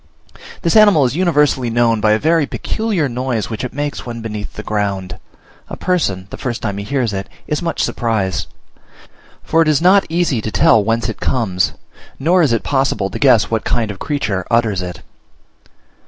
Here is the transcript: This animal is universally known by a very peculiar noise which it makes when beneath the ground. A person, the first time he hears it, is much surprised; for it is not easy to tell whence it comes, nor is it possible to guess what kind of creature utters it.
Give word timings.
This 0.63 0.75
animal 0.75 1.05
is 1.05 1.15
universally 1.15 1.69
known 1.69 2.01
by 2.01 2.13
a 2.13 2.17
very 2.17 2.47
peculiar 2.47 3.07
noise 3.07 3.51
which 3.51 3.63
it 3.63 3.71
makes 3.71 4.03
when 4.03 4.19
beneath 4.19 4.53
the 4.53 4.63
ground. 4.63 5.19
A 5.69 5.77
person, 5.77 6.25
the 6.31 6.37
first 6.39 6.63
time 6.63 6.79
he 6.79 6.83
hears 6.83 7.13
it, 7.13 7.29
is 7.45 7.61
much 7.61 7.83
surprised; 7.83 8.47
for 9.43 9.61
it 9.61 9.67
is 9.67 9.79
not 9.79 10.07
easy 10.09 10.41
to 10.41 10.49
tell 10.49 10.83
whence 10.83 11.07
it 11.07 11.19
comes, 11.19 11.73
nor 12.17 12.41
is 12.41 12.51
it 12.51 12.63
possible 12.63 13.11
to 13.11 13.19
guess 13.19 13.51
what 13.51 13.63
kind 13.63 13.91
of 13.91 13.99
creature 13.99 14.43
utters 14.49 14.81
it. 14.81 15.03